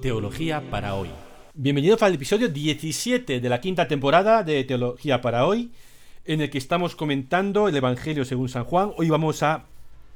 [0.00, 1.10] Teología para hoy.
[1.52, 5.72] Bienvenidos al episodio 17 de la quinta temporada de Teología para hoy,
[6.24, 8.92] en el que estamos comentando el Evangelio según San Juan.
[8.96, 9.66] Hoy vamos a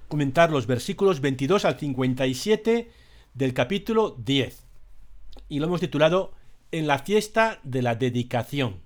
[0.09, 2.91] comentar los versículos 22 al 57
[3.35, 4.65] del capítulo 10.
[5.51, 6.33] Y lo hemos titulado
[6.73, 8.81] En la fiesta de la dedicación.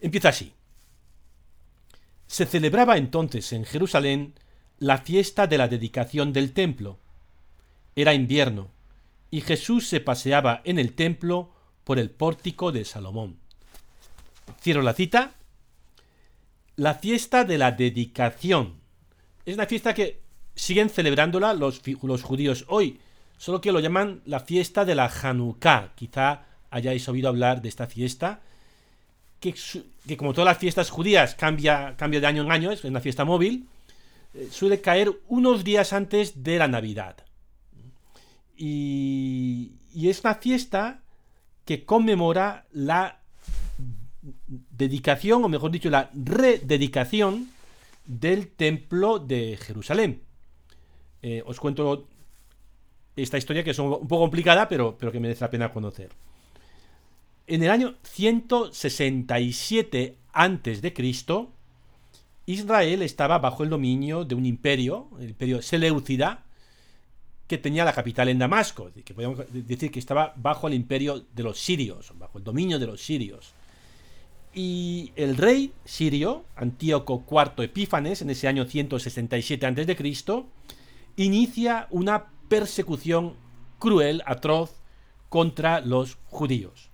[0.00, 0.54] Empieza así.
[2.26, 4.32] Se celebraba entonces en Jerusalén
[4.78, 6.98] la fiesta de la dedicación del templo.
[7.94, 8.71] Era invierno,
[9.32, 11.50] y Jesús se paseaba en el templo
[11.84, 13.38] por el pórtico de Salomón.
[14.60, 15.32] Cierro la cita.
[16.76, 18.74] La fiesta de la dedicación.
[19.46, 20.20] Es una fiesta que
[20.54, 21.80] siguen celebrándola los,
[22.22, 23.00] judíos hoy,
[23.38, 25.94] solo que lo llaman la fiesta de la Hanukkah.
[25.94, 28.42] Quizá hayáis oído hablar de esta fiesta
[29.40, 29.54] que,
[30.18, 33.66] como todas las fiestas judías cambia, cambia de año en año, es una fiesta móvil,
[34.34, 37.16] eh, suele caer unos días antes de la Navidad.
[38.56, 41.02] Y, es una fiesta
[41.64, 43.20] que conmemora la
[44.70, 47.50] dedicación, o mejor dicho, la rededicación
[48.04, 50.22] del templo de Jerusalén.
[51.22, 52.08] Eh, os cuento
[53.16, 56.10] esta historia que es un poco complicada, pero, pero que merece la pena conocer.
[57.46, 60.92] En el año 167 a.C.,
[62.46, 66.42] Israel estaba bajo el dominio de un imperio, el imperio Seleucida,
[67.46, 71.42] que tenía la capital en Damasco, que podemos decir que estaba bajo el imperio de
[71.42, 73.52] los sirios, bajo el dominio de los sirios.
[74.54, 80.44] Y el rey sirio, Antíoco IV Epífanes, en ese año 167 a.C.,
[81.16, 83.34] inicia una persecución
[83.78, 84.70] cruel, atroz,
[85.28, 86.92] contra los judíos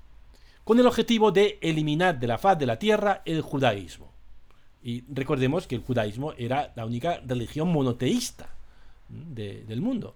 [0.68, 4.12] con el objetivo de eliminar de la faz de la tierra el judaísmo.
[4.83, 8.50] Y recordemos que el judaísmo era la única religión monoteísta
[9.08, 10.14] del mundo.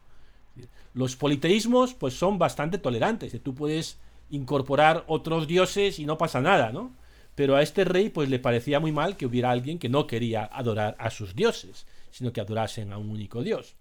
[0.94, 3.98] Los politeísmos pues son bastante tolerantes, tú puedes
[4.30, 6.92] incorporar otros dioses y no pasa nada, ¿no?
[7.34, 10.44] Pero a este rey pues le parecía muy mal que hubiera alguien que no quería
[10.44, 13.74] adorar a sus dioses, sino que adorasen a un único dios.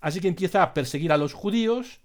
[0.00, 2.00] Así que empieza a perseguir a los judíos,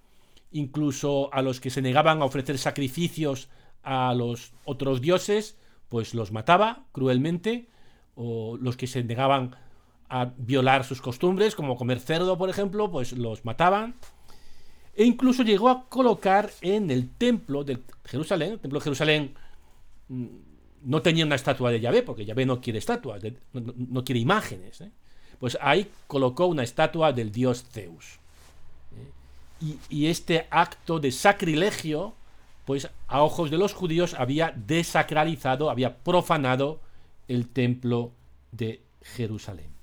[0.51, 3.49] incluso a los que se negaban a ofrecer sacrificios
[3.83, 5.57] a los otros dioses,
[5.89, 7.67] pues los mataba cruelmente,
[8.15, 9.55] o los que se negaban
[10.09, 13.95] a violar sus costumbres, como comer cerdo, por ejemplo, pues los mataban.
[14.95, 19.35] E incluso llegó a colocar en el templo de Jerusalén, el templo de Jerusalén
[20.07, 20.25] mm,
[20.83, 23.21] no tenía una estatua de Yahvé, porque Yahvé no quiere estatuas,
[23.53, 24.81] no, quiere imágenes.
[24.81, 24.91] ¿eh?
[25.39, 28.19] Pues ahí colocó una estatua del dios Zeus.
[29.61, 29.75] ¿eh?
[29.89, 32.15] y, este acto de sacrilegio
[32.65, 36.81] pues a ojos de los judíos había desacralizado, había profanado
[37.27, 38.11] el templo
[38.51, 39.74] de Jerusalén.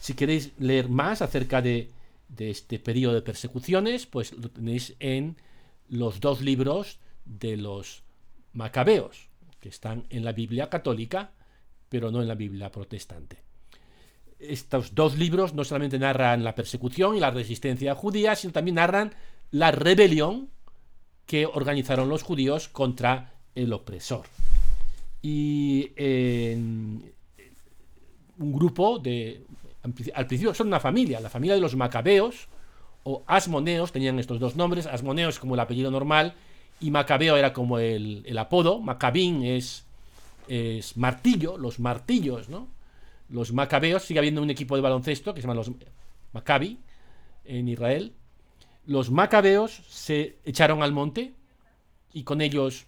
[0.00, 1.90] Si queréis leer más acerca de,
[2.38, 5.36] este periodo de persecuciones, pues lo tenéis en
[5.88, 8.02] los dos libros de los
[8.54, 9.28] macabeos,
[9.60, 11.32] que están en la Biblia católica,
[11.90, 13.42] pero no en la Biblia protestante.
[14.38, 19.12] Estos dos libros no solamente narran la persecución y la resistencia judía, sino también narran
[19.50, 20.48] la rebelión
[21.26, 24.24] que organizaron los judíos contra el opresor.
[25.20, 25.92] Y
[28.38, 29.44] un grupo de...
[29.82, 32.48] Al principio son una familia, la familia de los macabeos
[33.02, 36.34] o asmoneos, tenían estos dos nombres, asmoneos como el apellido normal
[36.80, 39.86] y macabeo era como el, apodo, macabín es,
[40.48, 42.68] es martillo, los martillos, ¿no?
[43.28, 45.70] Los macabeos, sigue habiendo un equipo de baloncesto que se llama los
[46.32, 46.78] Maccabi
[47.44, 48.12] en Israel,
[48.86, 51.34] los macabeos se echaron al monte
[52.12, 52.86] y con ellos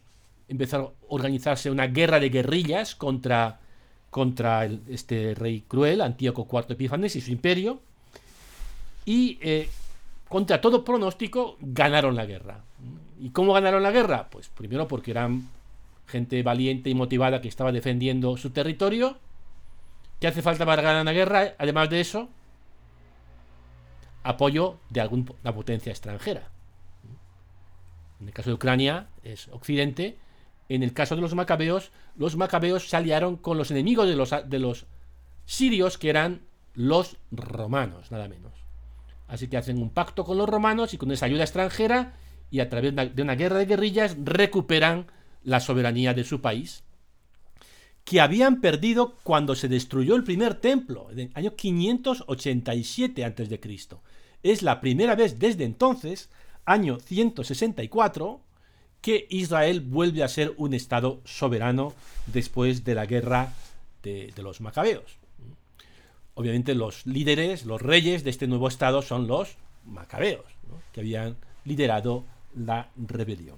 [0.49, 3.61] empezaron a organizarse una guerra de guerrillas contra,
[4.13, 7.81] contra este rey cruel, Antíoco IV Epífanes y su imperio.
[9.07, 9.71] Y eh,
[10.29, 12.61] contra todo pronóstico ganaron la guerra.
[13.19, 14.29] ¿Y cómo ganaron la guerra?
[14.29, 15.49] Pues primero porque eran
[16.07, 19.17] gente valiente y motivada que estaba defendiendo su territorio.
[20.21, 21.55] ¿Qué hace falta para ganar la guerra?
[21.57, 22.29] Además de eso,
[24.25, 26.51] apoyo de alguna potencia extranjera.
[28.21, 30.19] En el caso de Ucrania es Occidente.
[30.69, 34.31] En el caso de los macabeos, los macabeos se aliaron con los enemigos de los,
[34.47, 34.87] de los
[35.45, 36.43] sirios, que eran
[36.75, 38.53] los romanos, nada menos.
[39.29, 42.15] Así que hacen un pacto con los romanos y con esa ayuda extranjera,
[42.51, 45.07] y a través de una guerra de guerrillas recuperan
[45.43, 46.85] la soberanía de su país,
[48.05, 53.61] que habían perdido cuando se destruyó el primer templo, en el año 587 a.C.
[54.43, 56.29] Es la primera vez desde entonces,
[56.65, 58.41] año 164,
[59.03, 61.93] que Israel vuelve a ser un estado soberano
[62.27, 63.53] después de la guerra
[64.03, 65.19] de, los macabeos.
[66.35, 70.47] Obviamente los líderes, los reyes de este nuevo estado son los macabeos,
[70.93, 73.57] que habían liderado la rebelión.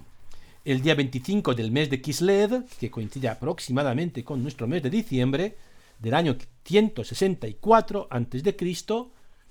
[0.65, 5.55] El día 25 del mes de Kislev, que coincide aproximadamente con nuestro mes de diciembre
[5.99, 8.55] del año 164 a.C.,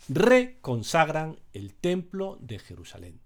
[0.08, 3.23] reconsagran el templo de Jerusalén.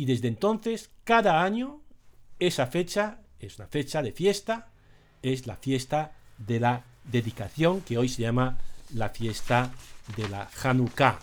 [0.00, 1.82] Y desde entonces, cada año,
[2.38, 4.70] esa fecha es una fecha de fiesta,
[5.20, 8.56] es la fiesta de la dedicación, que hoy se llama
[8.94, 9.70] la fiesta
[10.16, 11.18] de la Hanukkah.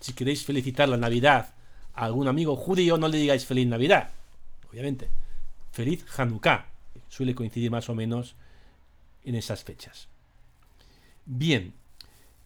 [0.00, 1.52] Si queréis felicitar la Navidad
[1.92, 4.08] a algún amigo judío, no le digáis feliz Navidad,
[4.70, 5.10] obviamente.
[5.70, 6.64] Feliz Hanukkah.
[7.10, 8.34] Suele coincidir más o menos
[9.24, 10.08] en esas fechas.
[11.26, 11.74] Bien,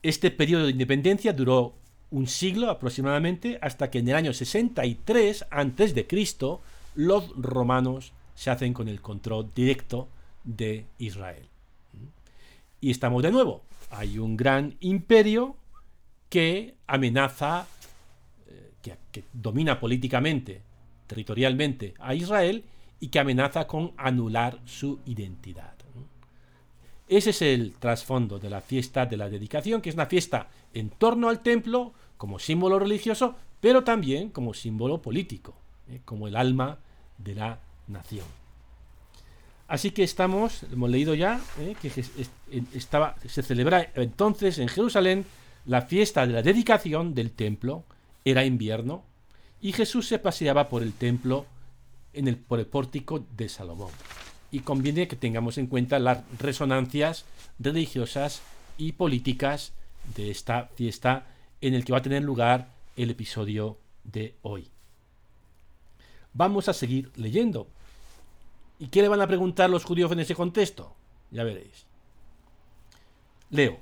[0.02, 1.76] este periodo de independencia duró
[2.10, 6.06] un siglo aproximadamente hasta que en el año 63 a.C.
[6.94, 10.08] los romanos se hacen con el control directo
[10.44, 11.48] de Israel.
[12.80, 13.62] Y estamos de nuevo.
[13.90, 15.56] Hay un gran imperio
[16.28, 17.66] que amenaza,
[18.46, 20.62] eh, que, domina políticamente,
[21.06, 22.64] territorialmente a Israel
[23.00, 25.78] y que amenaza con anular su identidad.
[27.08, 30.90] Ese es el trasfondo de la fiesta de la dedicación, que es una fiesta en
[30.90, 35.54] torno al templo como símbolo religioso, pero también como símbolo político,
[35.88, 36.00] ¿eh?
[36.04, 36.78] como el alma
[37.18, 38.26] de la nación.
[39.66, 41.74] Así que estamos, hemos leído ya, ¿eh?
[41.80, 41.92] que
[42.74, 45.26] estaba, se celebra entonces en Jerusalén
[45.66, 47.84] la fiesta de la dedicación del templo,
[48.24, 49.04] era invierno,
[49.60, 51.46] y Jesús se paseaba por el templo
[52.12, 53.90] en el, por el pórtico de Salomón
[54.50, 57.24] y conviene que tengamos en cuenta las resonancias
[57.58, 58.42] religiosas
[58.76, 59.72] y políticas
[60.14, 61.26] de esta fiesta
[61.60, 64.68] en el que va a tener lugar el episodio de hoy.
[66.32, 67.68] Vamos a seguir leyendo.
[68.78, 70.94] ¿Y qué le van a preguntar los judíos en ese contexto?
[71.30, 71.86] Ya veréis.
[73.50, 73.78] Leo.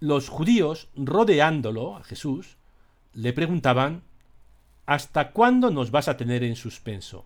[0.00, 2.56] Los judíos, rodeándolo a Jesús,
[3.12, 4.02] le preguntaban,
[4.86, 7.24] ¿hasta cuándo nos vas a tener en suspenso?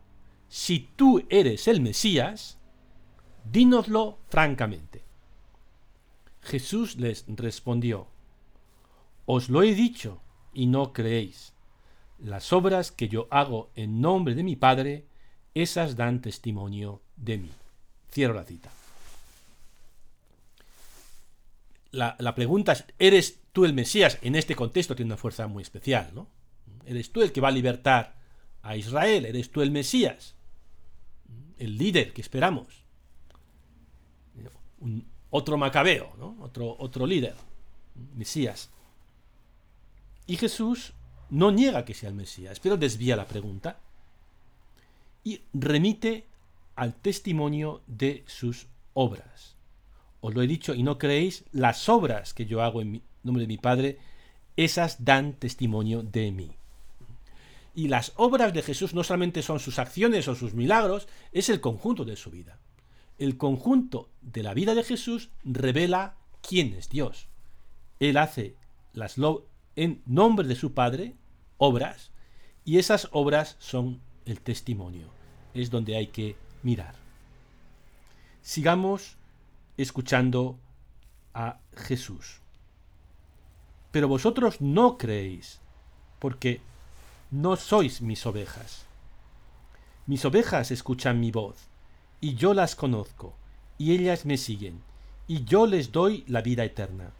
[0.48, 2.58] si tú eres el Mesías,
[3.50, 5.04] dínoslo francamente.
[6.48, 8.08] Jesús les respondió,
[9.26, 10.20] Os lo he dicho
[10.52, 11.52] y no creéis.
[12.18, 15.06] Las obras que yo hago en nombre de mi Padre,
[15.54, 17.50] esas dan testimonio de mí.
[18.10, 18.70] Cierro la cita.
[21.90, 24.18] La, pregunta es, ¿eres tú el Mesías?
[24.22, 26.28] En este contexto tiene una fuerza muy especial, ¿no?
[26.84, 28.16] ¿Eres tú el que va a libertar
[28.62, 29.24] a Israel?
[29.26, 30.34] ¿Eres tú el Mesías?
[31.58, 32.84] el líder que esperamos.
[35.30, 36.10] Otro macabeo,
[36.78, 37.34] otro, líder,
[38.14, 38.70] Mesías.
[40.26, 40.94] Y Jesús
[41.30, 43.80] no niega que sea el Mesías, pero desvía la pregunta
[45.24, 46.26] y remite
[46.76, 49.56] al testimonio de sus obras.
[50.20, 53.48] Os lo he dicho y no creéis, las obras que yo hago en nombre de
[53.48, 53.98] mi Padre,
[54.56, 56.56] esas dan testimonio de mí.
[57.74, 61.60] Y las obras de Jesús no solamente son sus acciones o sus milagros, es el
[61.60, 62.58] conjunto de su vida.
[63.18, 67.28] El conjunto de la vida de Jesús revela quién es Dios.
[67.98, 68.56] Él hace
[68.92, 69.16] las
[69.76, 71.16] en nombre de su Padre
[71.56, 72.10] obras
[72.64, 75.08] y esas obras son el testimonio.
[75.54, 76.94] Es donde hay que mirar.
[78.42, 79.16] Sigamos
[79.76, 80.58] escuchando
[81.34, 82.40] a Jesús.
[83.90, 85.60] Pero vosotros no creéis,
[86.18, 86.60] porque
[87.30, 88.84] no sois mis ovejas.
[90.06, 91.68] Mis ovejas escuchan mi voz,
[92.20, 93.34] y yo las conozco,
[93.76, 94.80] y ellas me siguen,
[95.26, 97.12] y yo les doy la vida eterna.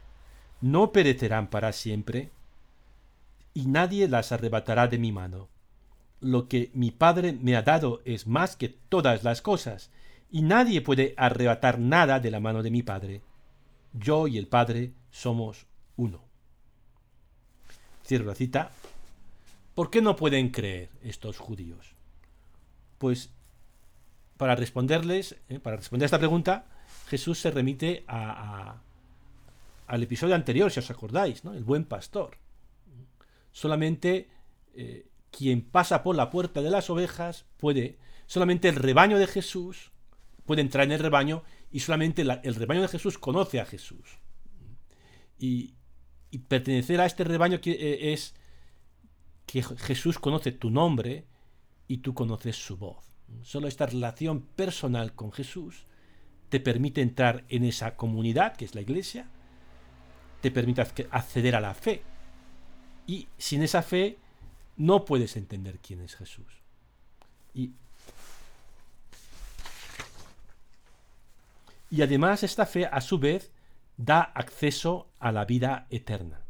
[0.61, 2.31] No perecerán para siempre,
[3.53, 5.47] y nadie las arrebatará de mi mano.
[6.21, 9.89] Lo que mi Padre me ha dado es más que todas las cosas,
[10.31, 13.21] y nadie puede arrebatar nada de la mano de mi Padre.
[13.93, 15.65] Yo y el Padre somos
[15.95, 16.21] uno.
[18.05, 18.71] Cierro la cita
[19.79, 21.95] ¿Por qué no pueden creer estos judíos?
[22.97, 23.29] Pues
[24.39, 26.65] para responderles, eh, para responder a esta pregunta,
[27.07, 28.81] Jesús se remite al
[30.01, 31.53] episodio anterior, si os acordáis, ¿no?
[31.53, 32.37] El buen pastor.
[33.51, 34.29] Solamente
[34.75, 39.91] eh, quien pasa por la puerta de las ovejas puede, solamente el rebaño de Jesús
[40.45, 44.19] puede entrar en el rebaño y solamente el rebaño de Jesús conoce a Jesús.
[45.37, 45.75] Y,
[46.47, 48.35] pertenecer a este rebaño eh, es
[49.45, 51.27] que Jesús conoce tu nombre
[51.89, 53.08] y tú conoces su voz.
[53.43, 55.85] Solo esta relación personal con Jesús
[56.49, 59.27] te permite entrar en esa comunidad que es la iglesia,
[60.41, 62.01] te permite acceder a la fe.
[63.07, 64.17] Y sin esa fe
[64.77, 66.61] no puedes entender quién es Jesús.
[67.53, 67.73] Y,
[71.89, 73.51] y además esta fe a su vez
[73.97, 76.41] da acceso a la vida eterna,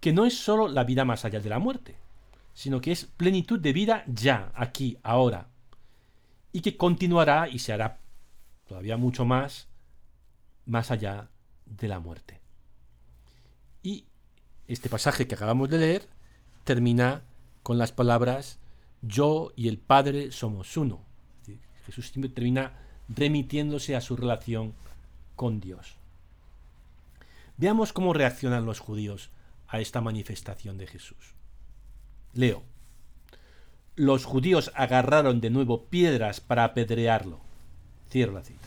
[0.00, 1.96] que no es sólo la vida más allá de la muerte,
[2.54, 5.48] sino que es plenitud de vida ya, aquí, ahora,
[6.52, 8.00] y que continuará y se hará
[8.66, 9.68] todavía mucho más
[10.66, 11.28] más allá
[11.66, 12.40] de la muerte.
[13.82, 14.06] Y
[14.68, 16.08] este pasaje que acabamos de leer
[16.64, 17.22] termina
[17.62, 18.58] con las palabras
[19.02, 21.00] yo y el Padre somos uno.
[21.86, 22.78] Jesús siempre termina
[23.08, 24.74] remitiéndose a su relación
[25.34, 25.96] con Dios.
[27.56, 29.30] Veamos cómo reaccionan los judíos
[29.66, 31.34] a esta manifestación de Jesús.
[32.32, 32.62] Leo.
[33.94, 37.40] Los judíos agarraron de nuevo piedras para apedrearlo.
[38.10, 38.66] Cierro la cita.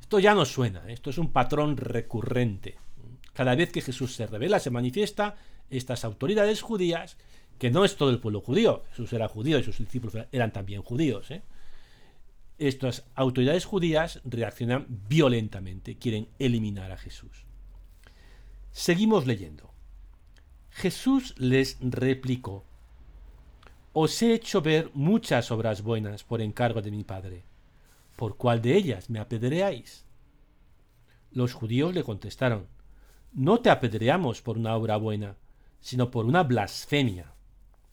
[0.00, 0.92] Esto ya no suena, ¿eh?
[0.92, 2.76] esto es un patrón recurrente.
[3.34, 5.36] Cada vez que Jesús se revela, se manifiesta,
[5.70, 7.16] estas autoridades judías,
[7.58, 10.82] que no es todo el pueblo judío, Jesús era judío y sus discípulos eran también
[10.82, 11.42] judíos, ¿eh?
[12.58, 17.44] estas autoridades judías reaccionan violentamente, quieren eliminar a Jesús.
[18.72, 19.72] Seguimos leyendo.
[20.70, 22.64] Jesús les replicó,
[24.00, 27.42] Os he hecho ver muchas obras buenas por encargo de mi Padre.
[28.14, 30.04] ¿por cuál de ellas me apedreáis?
[31.32, 32.68] Los judíos le contestaron,
[33.32, 35.34] no te apedreamos por una obra buena,
[35.80, 37.32] sino por una blasfemia,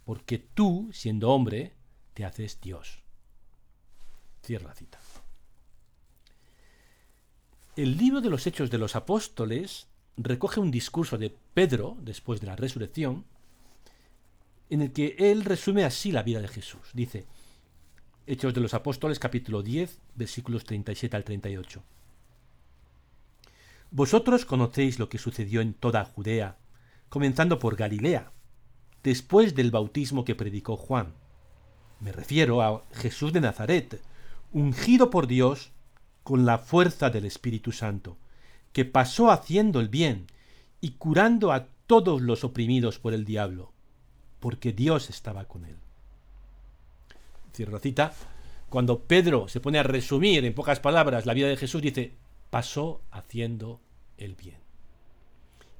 [0.03, 1.73] porque tú, siendo hombre,
[2.13, 3.01] te haces Dios.
[4.43, 4.99] Cierra la cita.
[7.75, 12.47] El libro de los Hechos de los Apóstoles recoge un discurso de Pedro, después de
[12.47, 13.25] la resurrección,
[14.69, 16.81] en el que él resume así la vida de Jesús.
[16.93, 17.25] Dice,
[18.27, 21.83] Hechos de los Apóstoles capítulo 10 versículos 37 al 38.
[23.91, 26.57] Vosotros conocéis lo que sucedió en toda Judea,
[27.09, 28.31] comenzando por Galilea,
[29.03, 31.13] después del bautismo que predicó Juan.
[31.99, 34.01] Me refiero a Jesús de Nazaret,
[34.51, 35.71] ungido por Dios
[36.23, 38.17] con la fuerza del Espíritu Santo,
[38.73, 40.25] que pasó haciendo el bien
[40.81, 43.74] y curando a todos los oprimidos por el diablo,
[44.45, 45.75] porque Dios estaba con él
[47.51, 48.13] cierro cita,
[48.69, 52.13] cuando Pedro se pone a resumir en pocas palabras la vida de Jesús, dice,
[52.51, 53.81] pasó haciendo
[54.19, 54.59] el bien.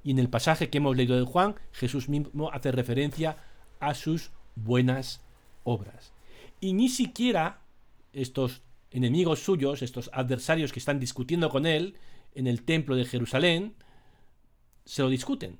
[0.03, 3.37] Y en el pasaje que hemos leído de Juan, Jesús mismo hace referencia
[3.79, 5.21] a sus buenas
[5.63, 6.11] obras.
[6.59, 7.61] Y ni siquiera
[8.13, 11.99] estos enemigos suyos, estos adversarios que están discutiendo con él
[12.33, 13.75] en el templo de Jerusalén,
[14.85, 15.59] se lo discuten.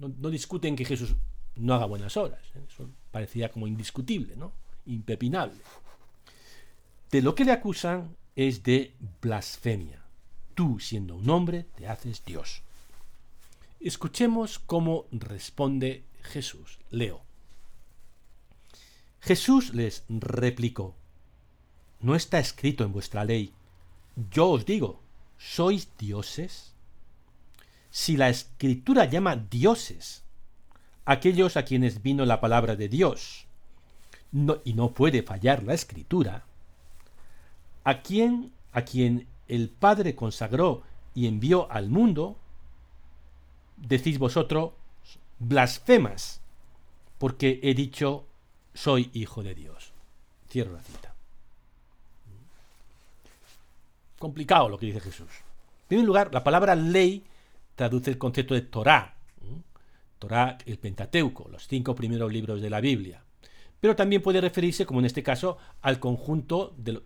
[0.00, 1.14] No, discuten que Jesús
[1.56, 2.40] no haga buenas obras.
[2.68, 4.52] Eso parecía como indiscutible, ¿no?
[4.86, 5.60] impepinable.
[7.10, 10.02] De lo que le acusan es de blasfemia.
[10.54, 12.62] Tú, siendo un hombre, te haces Dios.
[13.80, 16.78] Escuchemos cómo responde Jesús.
[16.90, 17.22] Leo.
[19.20, 20.96] Jesús les replicó,
[22.00, 23.52] ¿no está escrito en vuestra ley?
[24.30, 25.00] Yo os digo,
[25.38, 26.72] ¿sois dioses?
[27.90, 30.21] Si la escritura llama dioses
[31.04, 33.46] aquellos a quienes vino la palabra de Dios,
[34.64, 36.44] y no puede fallar la escritura,
[37.84, 40.82] a quien, a quien el Padre consagró
[41.14, 42.36] y envió al mundo,
[43.76, 44.72] decís vosotros,
[45.38, 46.40] blasfemas,
[47.18, 48.24] porque he dicho,
[48.74, 49.92] soy hijo de Dios.
[50.48, 51.14] Cierro la cita.
[54.18, 55.28] Complicado lo que dice Jesús.
[55.82, 57.24] En primer lugar, la palabra ley
[57.74, 59.14] traduce el concepto de Torah.
[60.22, 63.22] Torah, el Pentateuco, los cinco primeros libros de la Biblia
[63.82, 67.02] pero también puede referirse, como en este caso, al conjunto de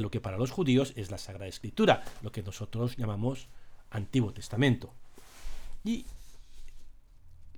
[0.00, 3.48] lo, que para los judíos es la Sagrada Escritura, lo que nosotros llamamos
[3.90, 4.94] Antiguo Testamento.
[5.82, 6.06] Y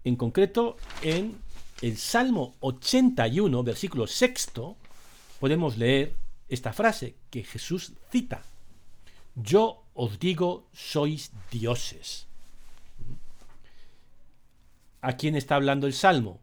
[0.02, 1.37] en concreto, en
[1.83, 4.78] el Salmo 81, versículo sexto,
[5.40, 6.14] podemos leer
[6.49, 8.42] esta frase que Jesús cita.
[9.35, 12.27] Yo os digo, sois dioses.
[15.00, 16.40] ¿A quién está hablando el Salmo?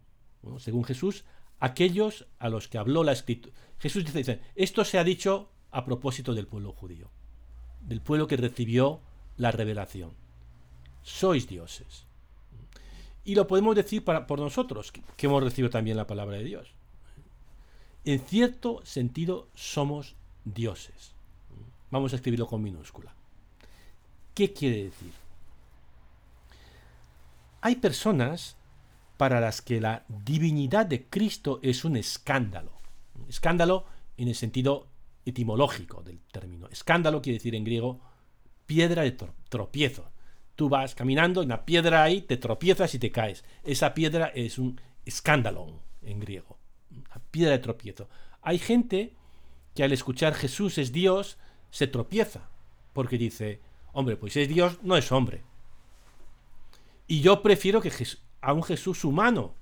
[0.59, 1.25] según Jesús,
[1.59, 3.55] aquellos a los que habló la escritura.
[3.79, 7.09] Jesús dice, esto se ha dicho a propósito del pueblo judío,
[7.81, 9.01] del pueblo que recibió
[9.38, 10.12] la revelación.
[11.01, 12.05] Sois dioses.
[13.24, 16.74] Y lo podemos decir para, por nosotros, que hemos recibido también la palabra de Dios.
[18.03, 21.15] En cierto sentido, somos dioses.
[21.89, 23.15] Vamos a escribirlo con minúscula.
[24.35, 25.25] ¿Qué quiere decir?
[27.65, 28.57] Hay personas
[29.17, 32.74] para las que la divinidad de Cristo es un escándalo.
[33.27, 33.86] Escándalo
[34.17, 34.88] en el sentido
[35.25, 36.67] etimológico del término.
[36.67, 38.01] Escándalo quiere decir en griego
[38.67, 39.17] piedra de
[39.50, 40.12] tropiezo.
[40.53, 43.43] Tú vas caminando, una piedra ahí, te tropiezas y te caes.
[43.63, 46.60] Esa piedra es un escándalo en griego.
[47.31, 48.07] Piedra de tropiezo.
[48.43, 49.15] Hay gente
[49.74, 51.39] que al escuchar Jesús es Dios,
[51.72, 52.48] se tropieza.
[52.93, 53.60] Porque dice,
[53.91, 55.41] hombre, pues es Dios, no es hombre.
[57.07, 59.55] Y yo prefiero que Jesús, a un Jesús humano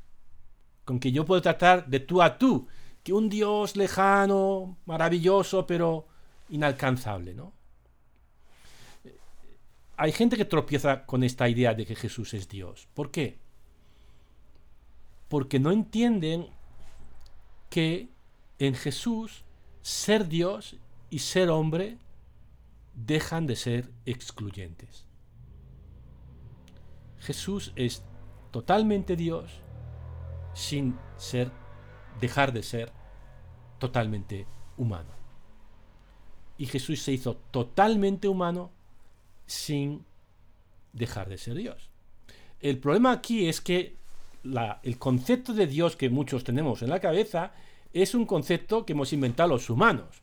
[0.85, 2.67] con que yo puedo tratar de tú a tú,
[3.03, 6.07] que un Dios lejano, maravilloso, pero
[6.49, 7.53] inalcanzable, ¿no?
[9.95, 12.87] Hay gente que tropieza con esta idea de que Jesús es Dios.
[12.93, 13.37] ¿Por qué?
[15.29, 16.47] Porque no entienden
[17.69, 18.09] que
[18.59, 19.43] en Jesús
[19.81, 20.75] ser Dios
[21.09, 21.97] y ser hombre
[22.93, 25.05] dejan de ser excluyentes.
[27.23, 28.03] Jesús es
[28.51, 29.51] totalmente Dios
[30.53, 31.51] sin ser
[32.19, 32.91] dejar de ser
[33.79, 34.45] totalmente
[34.77, 35.09] humano.
[36.57, 38.71] Y Jesús se hizo totalmente humano
[39.45, 40.05] sin
[40.91, 41.89] dejar de ser Dios.
[42.59, 43.97] El problema aquí es que
[44.83, 47.53] el concepto de Dios que muchos tenemos en la cabeza
[47.93, 50.21] es un concepto que hemos inventado los humanos.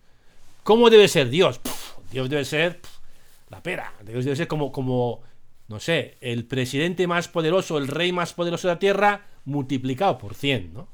[0.63, 1.61] ¿Cómo debe ser Dios?
[2.11, 2.81] Dios debe ser
[3.49, 3.95] la pera.
[4.05, 5.21] Dios debe ser como, como,
[5.71, 10.35] no sé, el presidente más poderoso, el rey más poderoso de la tierra, multiplicado por
[10.35, 10.89] 100, ¿no?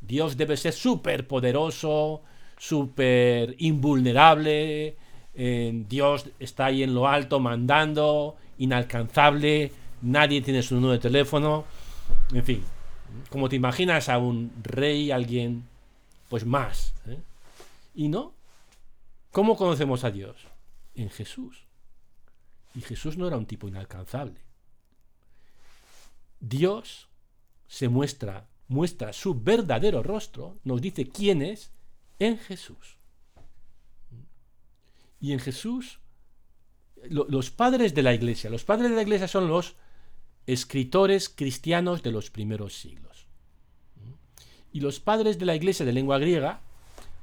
[0.00, 2.22] Dios debe ser súper poderoso,
[2.56, 4.96] súper invulnerable.
[5.34, 9.70] Eh, Dios está ahí en lo alto mandando, inalcanzable,
[10.00, 11.66] nadie tiene su número de teléfono.
[12.32, 12.64] En fin,
[13.28, 15.64] como te imaginas a un rey, alguien,
[16.30, 16.94] pues más.
[17.06, 17.18] ¿eh?
[17.94, 18.32] Y no.
[19.30, 20.36] ¿Cómo conocemos a Dios?
[20.94, 21.61] En Jesús.
[22.74, 24.40] Y Jesús no era un tipo inalcanzable.
[26.40, 27.08] Dios
[27.68, 31.70] se muestra muestra su verdadero rostro, nos dice quién es
[32.18, 32.96] en Jesús.
[35.20, 36.00] Y en Jesús,
[37.08, 39.76] los padres de la iglesia, los padres de la iglesia son los
[40.46, 43.26] escritores cristianos de los primeros siglos.
[44.72, 46.60] Y los padres de la iglesia de lengua griega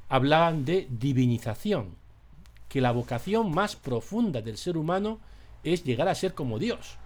[0.08, 1.96] hablaban de divinización,
[2.70, 5.20] que la vocación más profunda del ser humano
[5.64, 6.98] es llegar a ser como Dios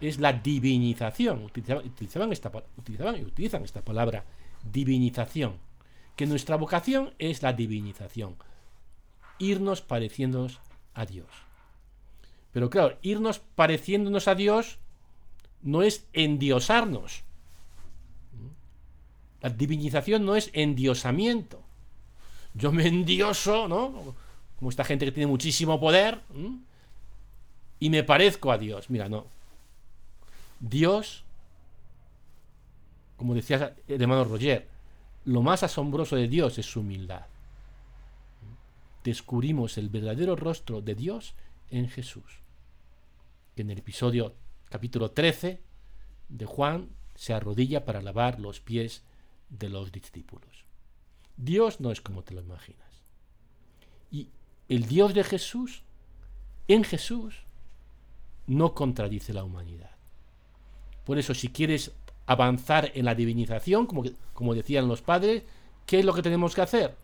[0.00, 1.44] es la divinización.
[1.44, 4.24] Utilizaban, esta, utilizaban y utilizan esta palabra,
[4.62, 5.54] divinización.
[6.16, 8.36] Que nuestra vocación es la divinización.
[9.38, 10.60] Irnos pareciéndonos
[10.94, 11.28] a Dios.
[12.52, 14.78] Pero claro, irnos pareciéndonos a Dios
[15.62, 17.24] no es endiosarnos.
[19.40, 21.62] La divinización no es endiosamiento.
[22.54, 24.14] Yo me endioso, ¿no?
[24.56, 26.20] Como esta gente que tiene muchísimo poder,
[27.84, 28.88] y me parezco a Dios.
[28.88, 29.26] Mira, no.
[30.58, 31.22] Dios,
[33.18, 34.70] como decía el hermano Roger,
[35.26, 37.26] lo más asombroso de Dios es su humildad.
[39.04, 41.34] Descubrimos el verdadero rostro de Dios
[41.68, 42.40] en Jesús.
[43.54, 44.34] En el episodio
[44.70, 45.60] capítulo 13
[46.30, 49.02] de Juan se arrodilla para lavar los pies
[49.50, 50.64] de los discípulos.
[51.36, 53.02] Dios no es como te lo imaginas.
[54.10, 54.30] Y
[54.70, 55.82] el Dios de Jesús,
[56.66, 57.43] en Jesús,
[58.46, 59.90] no contradice la humanidad.
[61.04, 61.92] Por eso, si quieres
[62.26, 65.42] avanzar en la divinización, como, como decían los padres,
[65.86, 66.94] ¿qué es lo que tenemos que hacer?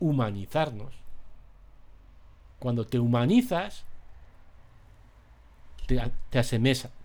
[0.00, 0.94] Humanizarnos.
[2.58, 3.84] Cuando te humanizas,
[5.86, 5.96] te,
[6.30, 6.42] te,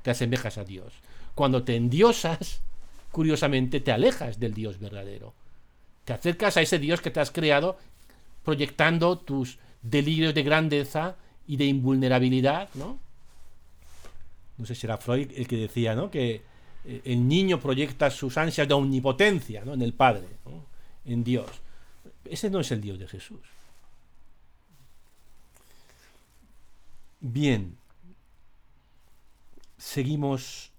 [0.01, 0.93] te asemejas a Dios.
[1.35, 2.61] Cuando te endiosas,
[3.11, 5.33] curiosamente te alejas del Dios verdadero.
[6.05, 7.77] Te acercas a ese Dios que te has creado
[8.43, 11.15] proyectando tus delirios de grandeza
[11.47, 12.99] y de invulnerabilidad, ¿no?
[14.57, 16.11] No sé si era Freud el que decía, ¿no?
[16.11, 16.43] Que
[16.85, 19.63] eh, el niño proyecta sus ansias de omnipotencia.
[19.65, 20.27] En el Padre,
[21.05, 21.49] en Dios.
[22.25, 23.41] Ese no es el Dios de Jesús.
[27.19, 27.77] Bien.
[29.77, 30.71] Seguimos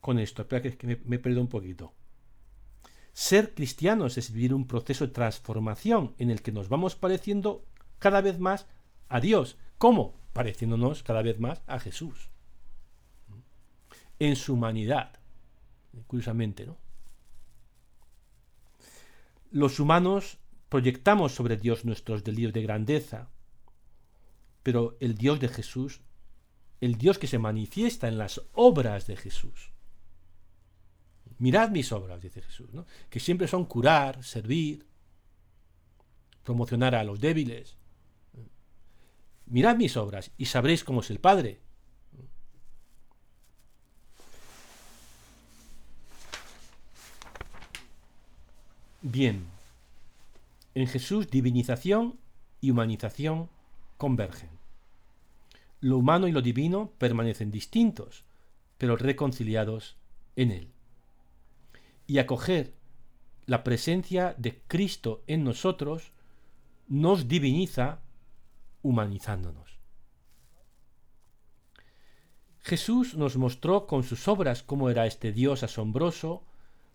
[0.00, 0.42] con esto.
[0.42, 1.92] Espera que, me, me perdo un poquito.
[3.12, 7.62] Ser cristianos es vivir un proceso de transformación en el que nos vamos pareciendo
[7.98, 8.66] cada vez más
[9.08, 9.58] a Dios.
[9.76, 10.14] ¿Cómo?
[10.32, 12.32] Pareciéndonos cada vez más a Jesús
[14.18, 15.18] en su humanidad.
[16.06, 16.78] Curiosamente, ¿no?
[19.50, 20.38] Los humanos
[20.70, 23.28] proyectamos sobre Dios nuestros delirios de grandeza,
[24.62, 26.00] pero el Dios de Jesús,
[26.80, 29.72] el Dios que se manifiesta en las obras de Jesús.
[31.38, 32.86] Mirad mis obras, dice Jesús, ¿no?
[33.10, 34.86] que siempre son curar, servir,
[36.42, 37.76] promocionar a los débiles.
[39.46, 41.60] Mirad mis obras y sabréis cómo es el Padre.
[49.04, 49.46] Bien,
[50.76, 52.20] en Jesús divinización
[52.60, 53.48] y humanización
[53.98, 54.48] convergen.
[55.80, 58.22] Lo humano y lo divino permanecen distintos,
[58.78, 59.96] pero reconciliados
[60.36, 60.68] en Él.
[62.06, 62.74] Y acoger
[63.46, 66.12] la presencia de Cristo en nosotros
[66.86, 67.98] nos diviniza
[68.82, 69.80] humanizándonos.
[72.60, 76.44] Jesús nos mostró con sus obras cómo era este Dios asombroso,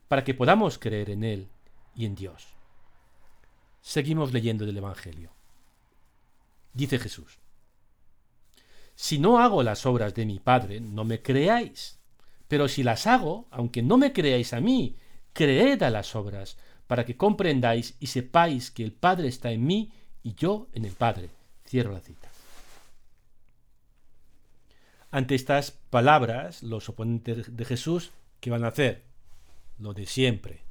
[0.07, 1.49] para que podamos creer en Él
[1.97, 2.47] y en Dios.
[3.81, 5.31] Seguimos leyendo del Evangelio.
[6.73, 7.39] Dice Jesús,
[8.95, 11.97] Si no hago las obras de mi Padre, no me creáis,
[12.47, 14.95] pero si las hago, aunque no me creáis a mí,
[15.33, 19.91] creed a las obras, para que comprendáis y sepáis que el Padre está en mí
[20.23, 21.29] y yo en el Padre.
[21.65, 22.29] Cierro la cita.
[25.09, 29.03] Ante estas palabras, los oponentes de Jesús, ¿qué van a hacer?
[29.79, 30.61] Lo de siempre.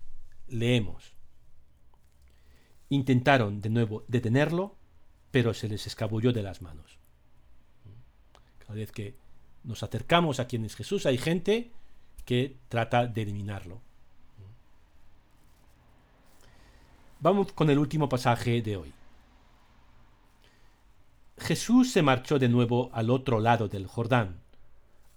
[0.47, 1.16] Leemos.
[2.89, 4.77] Intentaron de nuevo detenerlo,
[5.31, 6.99] pero se les escabulló de las manos.
[8.59, 9.17] Cada vez que
[9.65, 11.73] nos acercamos a quien es Jesús, hay gente
[12.25, 13.81] que trata de eliminarlo.
[17.21, 18.93] Vamos con el último pasaje de hoy.
[21.39, 24.41] Jesús se marchó de nuevo al otro lado del Jordán,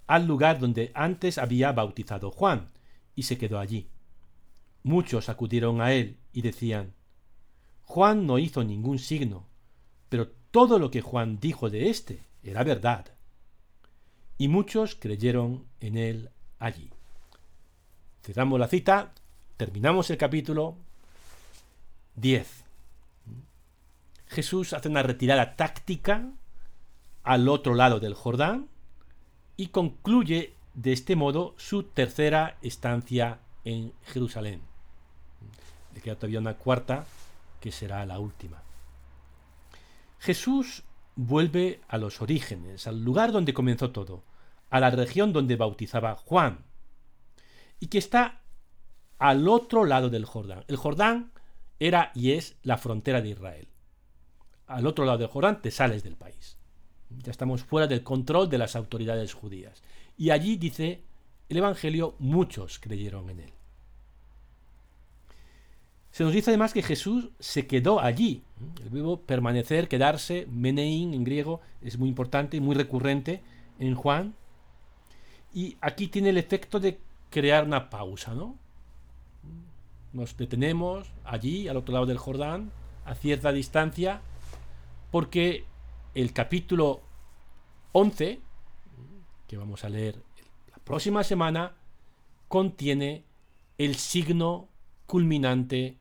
[0.08, 2.72] al lugar donde antes había bautizado Juan,
[3.16, 3.90] y se quedó allí.
[4.84, 6.94] Muchos acudieron a él y decían,
[7.90, 9.48] Juan no hizo ningún signo,
[10.10, 13.08] pero todo lo que Juan dijo de éste era verdad.
[14.38, 16.92] Y muchos creyeron en él allí.
[18.22, 19.12] Cerramos la cita,
[19.58, 20.76] terminamos el capítulo
[22.18, 22.64] 10.
[24.28, 26.30] Jesús hace una retirada táctica
[27.24, 28.70] al otro lado del Jordán
[29.58, 34.62] y concluye de este modo su tercera estancia en Jerusalén.
[35.96, 37.08] Le queda todavía una cuarta
[37.60, 38.64] que será la última.
[40.20, 40.84] Jesús
[41.16, 44.24] vuelve a los orígenes, al lugar donde comenzó todo,
[44.70, 46.66] a la región donde bautizaba Juan,
[47.80, 48.42] y que está
[49.18, 50.64] al otro lado del Jordán.
[50.68, 51.32] El Jordán
[51.80, 53.70] era y es la frontera de Israel
[54.70, 56.58] al otro lado del Jordán, te sales del país.
[57.10, 59.82] Ya estamos fuera del control de las autoridades judías.
[60.16, 61.04] Y allí dice
[61.50, 63.54] el Evangelio, muchos creyeron en él.
[66.12, 68.44] Se nos dice además que Jesús se quedó allí.
[68.84, 73.44] El verbo permanecer, quedarse, menein en griego, es muy importante muy recurrente
[73.80, 74.36] en Juan.
[75.54, 78.58] Y aquí tiene el efecto de crear una pausa, ¿no?
[80.14, 82.72] Nos detenemos allí, al otro lado del Jordán,
[83.06, 84.22] a cierta distancia,
[85.12, 85.66] porque
[86.16, 87.02] el capítulo
[87.92, 88.40] 11,
[89.48, 90.22] que vamos a leer
[90.72, 91.74] la próxima semana,
[92.48, 93.24] contiene
[93.78, 94.69] el signo
[95.10, 95.98] culminante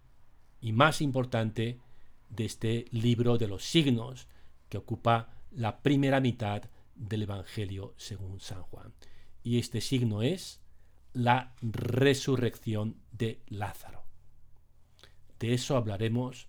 [0.61, 1.81] y más importante
[2.29, 4.29] de este libro de los signos
[4.69, 8.93] que ocupa la primera mitad del Evangelio según San Juan.
[9.43, 10.61] Y este signo es
[11.15, 14.05] la resurrección de Lázaro.
[15.39, 16.47] De eso hablaremos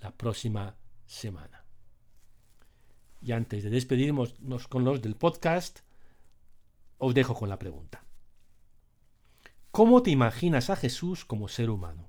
[0.00, 0.76] la próxima
[1.06, 1.64] semana.
[3.20, 5.80] Y antes de despedirnos con los del podcast,
[6.98, 8.04] os dejo con la pregunta.
[9.70, 12.08] ¿Cómo te imaginas a Jesús como ser humano?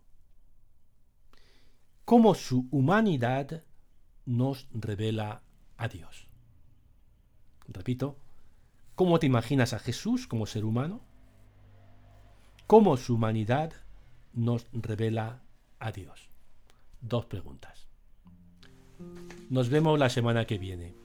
[2.06, 3.64] ¿Cómo su humanidad
[4.26, 5.44] nos revela
[5.78, 6.28] a Dios?
[7.68, 8.18] Repito,
[8.96, 11.02] ¿cómo te imaginas a Jesús como ser humano?
[12.66, 13.74] ¿Cómo su humanidad
[14.34, 15.44] nos revela
[15.80, 16.32] a Dios?
[17.00, 17.88] Dos preguntas.
[19.50, 21.01] Nos vemos la semana que viene.